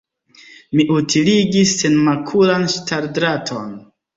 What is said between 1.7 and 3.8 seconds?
senmakulan ŝtaldraton.